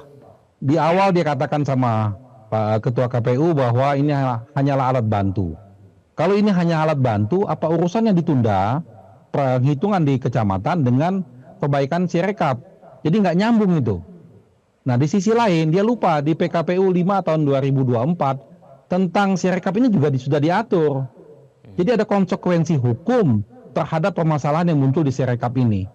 [0.63, 2.15] Di awal dia katakan sama
[2.47, 4.15] Pak Ketua KPU bahwa ini
[4.55, 5.64] hanyalah alat bantu.
[6.15, 8.79] Kalau ini hanya alat bantu, apa urusannya ditunda
[9.35, 11.27] penghitungan di kecamatan dengan
[11.59, 12.63] perbaikan sirekap?
[13.03, 13.99] Jadi nggak nyambung itu.
[14.87, 20.15] Nah di sisi lain dia lupa di PKPU 5 tahun 2024 tentang sirekap ini juga
[20.15, 21.03] sudah diatur.
[21.75, 23.43] Jadi ada konsekuensi hukum
[23.75, 25.91] terhadap permasalahan yang muncul di sirekap ini.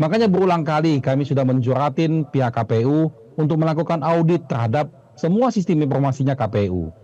[0.00, 6.32] Makanya berulang kali kami sudah mencuratin pihak KPU untuk melakukan audit terhadap semua sistem informasinya
[6.32, 6.94] KPU.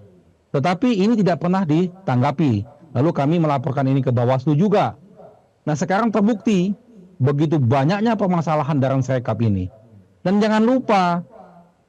[0.55, 2.63] Tetapi ini tidak pernah ditanggapi.
[2.95, 4.95] Lalu kami melaporkan ini ke Bawaslu juga.
[5.67, 6.71] Nah sekarang terbukti
[7.19, 9.67] begitu banyaknya permasalahan dalam sirekap ini.
[10.23, 11.27] Dan jangan lupa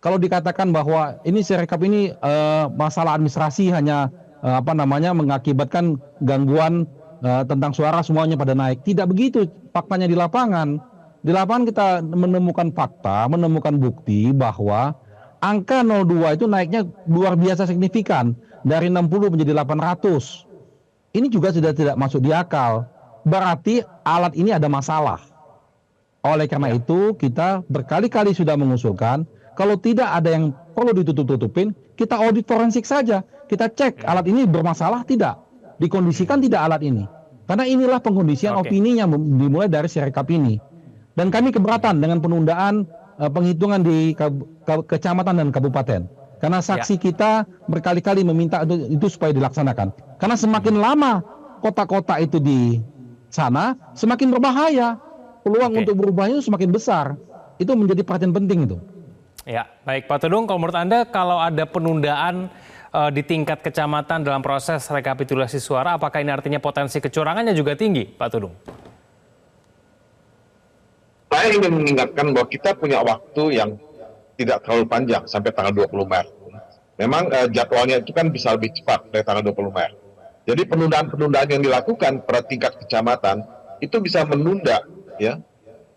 [0.02, 4.10] kalau dikatakan bahwa ini sirekap ini eh, masalah administrasi hanya
[4.42, 6.90] eh, apa namanya mengakibatkan gangguan
[7.22, 8.82] eh, tentang suara semuanya pada naik.
[8.82, 9.46] Tidak begitu
[9.78, 10.82] faktanya di lapangan.
[11.22, 14.94] Di lapangan kita menemukan fakta, menemukan bukti bahwa
[15.42, 18.34] angka 02 itu naiknya luar biasa signifikan
[18.66, 21.16] dari 60 menjadi 800.
[21.16, 22.90] Ini juga sudah tidak masuk di akal.
[23.24, 25.22] Berarti alat ini ada masalah.
[26.26, 32.44] Oleh karena itu kita berkali-kali sudah mengusulkan kalau tidak ada yang perlu ditutup-tutupin, kita audit
[32.44, 33.24] forensik saja.
[33.48, 35.40] Kita cek alat ini bermasalah tidak,
[35.80, 37.06] dikondisikan tidak alat ini.
[37.46, 38.74] Karena inilah pengkondisian Oke.
[38.74, 40.58] opininya mem- dimulai dari sirekap ini.
[41.16, 42.90] Dan kami keberatan dengan penundaan
[43.22, 44.12] eh, penghitungan di
[44.66, 46.25] kecamatan dan kabupaten.
[46.46, 49.90] Karena saksi kita berkali-kali meminta itu, itu supaya dilaksanakan.
[50.22, 51.26] Karena semakin lama
[51.58, 52.78] kota-kota itu di
[53.34, 55.02] sana, semakin berbahaya.
[55.42, 57.18] Peluang untuk berubahnya itu semakin besar.
[57.58, 58.78] Itu menjadi perhatian penting itu.
[59.42, 62.54] Ya, baik Pak Tudung, kalau menurut Anda kalau ada penundaan
[62.94, 68.06] eh, di tingkat kecamatan dalam proses rekapitulasi suara, apakah ini artinya potensi kecurangannya juga tinggi,
[68.06, 68.54] Pak Tudung?
[71.34, 73.82] Saya ingin mengingatkan bahwa kita punya waktu yang
[74.36, 76.34] tidak terlalu panjang sampai tanggal 20 Maret.
[76.96, 79.98] Memang eh, jadwalnya itu kan bisa lebih cepat dari tanggal 20 Maret.
[80.46, 83.42] Jadi penundaan-penundaan yang dilakukan pada tingkat kecamatan
[83.82, 84.86] itu bisa menunda
[85.18, 85.42] ya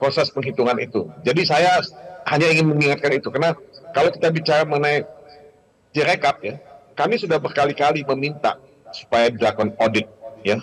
[0.00, 1.06] proses penghitungan itu.
[1.22, 1.78] Jadi saya
[2.26, 3.54] hanya ingin mengingatkan itu karena
[3.92, 5.04] kalau kita bicara mengenai
[5.88, 6.60] Sirekap ya,
[6.92, 8.60] kami sudah berkali-kali meminta
[8.92, 10.06] supaya dilakukan audit
[10.44, 10.60] ya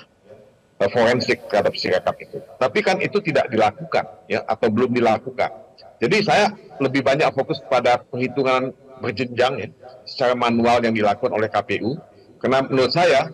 [0.81, 2.37] eh, forensik terhadap Sirekap itu.
[2.59, 5.64] Tapi kan itu tidak dilakukan ya atau belum dilakukan.
[6.01, 6.51] Jadi saya
[6.83, 9.67] lebih banyak fokus pada penghitungan berjenjang ya
[10.07, 11.99] secara manual yang dilakukan oleh KPU
[12.39, 13.31] karena menurut saya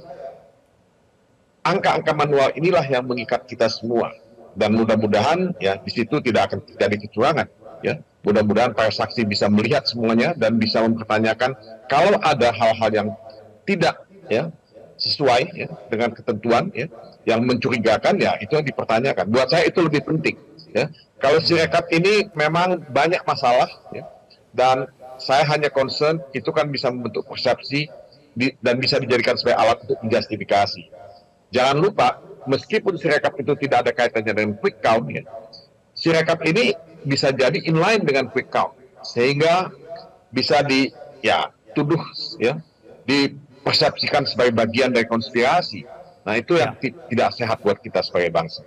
[1.65, 4.13] angka-angka manual inilah yang mengikat kita semua.
[4.52, 7.47] Dan mudah-mudahan ya di situ tidak akan terjadi kecurangan.
[7.80, 8.04] ya.
[8.21, 11.58] Mudah-mudahan para saksi bisa melihat semuanya dan bisa mempertanyakan
[11.89, 13.08] kalau ada hal-hal yang
[13.65, 14.54] tidak ya
[15.02, 16.86] sesuai ya, dengan ketentuan ya
[17.26, 19.26] yang mencurigakan ya itu yang dipertanyakan.
[19.32, 20.38] Buat saya itu lebih penting
[20.69, 24.03] ya kalau sirekap ini memang banyak masalah ya.
[24.51, 27.88] Dan saya hanya concern itu kan bisa membentuk persepsi
[28.36, 30.84] di, dan bisa dijadikan sebagai alat untuk menjustifikasi.
[31.55, 35.23] Jangan lupa meskipun sirekap itu tidak ada kaitannya dengan quick count ya
[36.01, 38.73] sirekap ini bisa jadi inline dengan quick count.
[39.01, 39.69] Sehingga
[40.34, 40.89] bisa di
[41.21, 42.01] ya tuduh
[42.41, 42.57] ya
[43.05, 45.86] dipersepsikan sebagai bagian dari konspirasi.
[46.25, 48.62] Nah itu yang tidak sehat buat kita sebagai bangsa.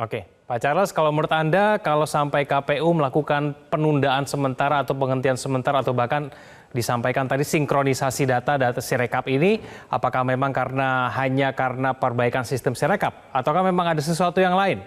[0.00, 5.84] Oke, Pak Charles, kalau menurut Anda, kalau sampai KPU melakukan penundaan sementara atau penghentian sementara
[5.84, 6.32] atau bahkan
[6.72, 9.60] disampaikan tadi sinkronisasi data data Sirekap ini,
[9.92, 14.80] apakah memang karena hanya karena perbaikan sistem Sirekap, ataukah memang ada sesuatu yang lain?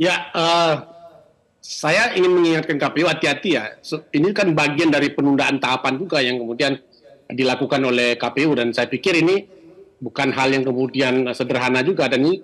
[0.00, 0.88] Ya, uh,
[1.60, 3.76] saya ingin mengingatkan KPU hati-hati ya.
[4.08, 6.80] Ini kan bagian dari penundaan tahapan juga yang kemudian
[7.28, 9.44] dilakukan oleh KPU dan saya pikir ini
[10.00, 12.40] bukan hal yang kemudian sederhana juga dan ini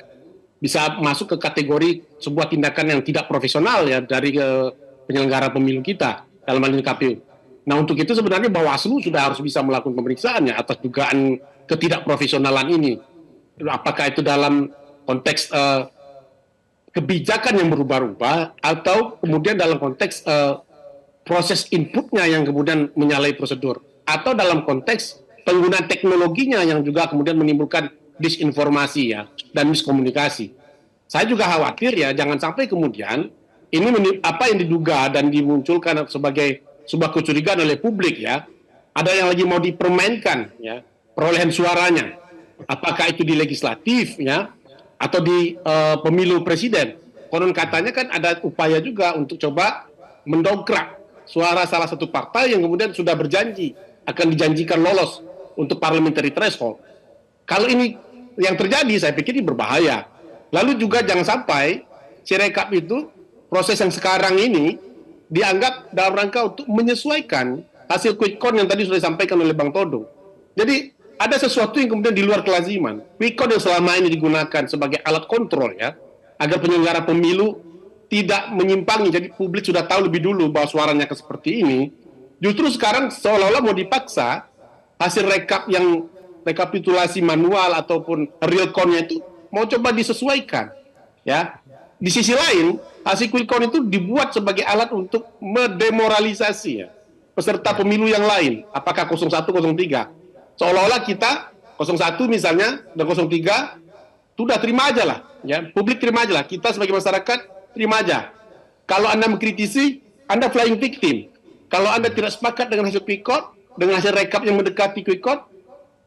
[0.59, 4.75] bisa masuk ke kategori sebuah tindakan yang tidak profesional ya dari uh,
[5.07, 7.14] penyelenggara pemilu kita dalam hal ini KPU.
[7.68, 12.92] Nah untuk itu sebenarnya Bawaslu sudah harus bisa melakukan pemeriksaan ya atas dugaan ketidakprofesionalan ini.
[13.68, 14.71] Apakah itu dalam
[15.07, 15.87] konteks uh,
[16.92, 20.64] kebijakan yang berubah-ubah atau kemudian dalam konteks uh,
[21.23, 27.92] proses inputnya yang kemudian menyalahi prosedur atau dalam konteks penggunaan teknologinya yang juga kemudian menimbulkan
[28.16, 30.52] disinformasi ya dan miskomunikasi.
[31.08, 33.32] Saya juga khawatir ya jangan sampai kemudian
[33.72, 38.48] ini apa yang diduga dan dimunculkan sebagai sebuah kecurigaan oleh publik ya
[38.96, 40.80] ada yang lagi mau dipermainkan ya
[41.12, 42.16] perolehan suaranya
[42.64, 44.52] apakah itu di legislatif ya
[44.98, 46.98] atau di uh, pemilu presiden.
[47.28, 49.87] Konon katanya kan ada upaya juga untuk coba
[50.24, 50.96] mendongkrak
[51.28, 53.76] suara salah satu partai yang kemudian sudah berjanji
[54.08, 55.20] akan dijanjikan lolos
[55.54, 56.80] untuk parliamentary threshold.
[57.44, 58.00] Kalau ini
[58.38, 60.07] yang terjadi, saya pikir ini berbahaya.
[60.55, 61.85] Lalu juga jangan sampai
[62.29, 63.09] Sirekap itu
[63.48, 64.77] proses yang sekarang ini
[65.33, 70.05] dianggap dalam rangka untuk menyesuaikan hasil quick count yang tadi sudah disampaikan oleh Bang Todong.
[70.53, 73.01] Jadi ada sesuatu yang kemudian di luar kelaziman.
[73.16, 75.96] Quick count yang selama ini digunakan sebagai alat kontrol ya,
[76.37, 77.64] agar penyelenggara pemilu
[78.12, 79.09] tidak menyimpangi.
[79.09, 81.81] Jadi publik sudah tahu lebih dulu bahwa suaranya seperti ini.
[82.44, 84.44] Justru sekarang seolah-olah mau dipaksa
[85.01, 86.07] hasil rekap yang
[86.46, 90.70] rekapitulasi manual ataupun real count-nya itu mau coba disesuaikan.
[91.24, 91.61] Ya.
[91.98, 96.88] Di sisi lain, hasil quick count itu dibuat sebagai alat untuk mendemoralisasi ya
[97.38, 100.18] peserta pemilu yang lain, apakah 01 03
[100.59, 103.79] seolah-olah kita 01 misalnya dan 03
[104.35, 107.38] sudah terima aja lah ya publik terima aja lah kita sebagai masyarakat
[107.72, 108.35] terima aja
[108.90, 111.31] kalau anda mengkritisi anda flying victim
[111.70, 115.46] kalau anda tidak sepakat dengan hasil quick count dengan hasil rekap yang mendekati quick count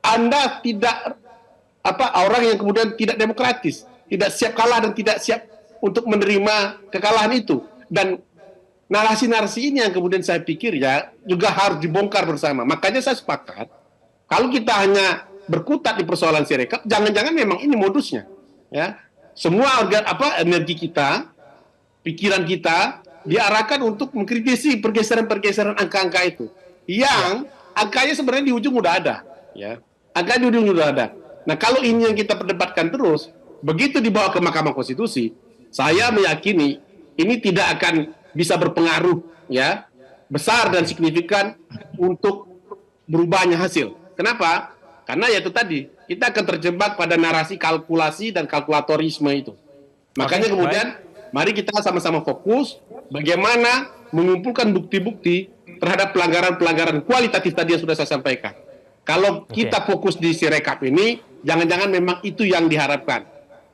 [0.02, 1.18] anda tidak
[1.82, 5.48] apa orang yang kemudian tidak demokratis tidak siap kalah dan tidak siap
[5.82, 8.22] untuk menerima kekalahan itu dan
[8.92, 13.72] narasi-narasi ini yang kemudian saya pikir ya juga harus dibongkar bersama makanya saya sepakat
[14.32, 18.24] kalau kita hanya berkutat di persoalan Sirekap, jangan-jangan memang ini modusnya.
[18.72, 18.96] Ya,
[19.36, 21.28] semua organ apa energi kita,
[22.08, 26.48] pikiran kita diarahkan untuk mengkritisi pergeseran-pergeseran angka-angka itu.
[26.88, 29.16] Yang angkanya sebenarnya di ujung udah ada,
[29.52, 29.84] ya.
[30.12, 31.06] Di ujung udah ada.
[31.47, 33.32] Nah, kalau ini yang kita perdebatkan terus,
[33.63, 35.34] begitu dibawa ke Mahkamah Konstitusi,
[35.71, 36.84] saya meyakini
[37.15, 39.88] ini tidak akan bisa berpengaruh ya
[40.32, 41.56] besar dan signifikan
[41.95, 42.47] untuk
[43.08, 43.95] berubahnya hasil.
[44.15, 44.76] Kenapa?
[45.04, 49.56] Karena ya itu tadi, kita akan terjebak pada narasi kalkulasi dan kalkulatorisme itu.
[50.15, 51.32] Makanya Oke, kemudian baik.
[51.36, 52.80] mari kita sama-sama fokus
[53.12, 58.56] bagaimana mengumpulkan bukti-bukti terhadap pelanggaran-pelanggaran kualitatif tadi yang sudah saya sampaikan.
[59.02, 59.66] Kalau Oke.
[59.66, 63.26] kita fokus di Sirekap ini, jangan-jangan memang itu yang diharapkan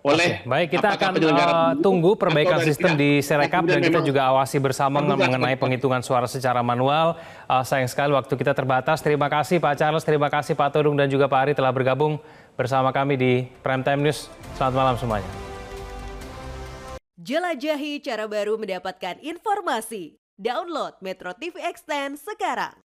[0.07, 4.55] oleh Oke, baik kita akan uh, tunggu perbaikan sistem di Serekap dan kita juga awasi
[4.55, 7.19] bersama mengenai penghitungan suara secara manual.
[7.43, 9.03] Uh, sayang sekali waktu kita terbatas.
[9.03, 12.23] Terima kasih Pak Charles, terima kasih Pak Todung dan juga Pak Ari telah bergabung
[12.55, 14.31] bersama kami di Prime Time News.
[14.55, 15.27] Selamat malam semuanya.
[17.19, 20.15] Jelajahi cara baru mendapatkan informasi.
[20.39, 22.86] Download Metro TV Extend sekarang.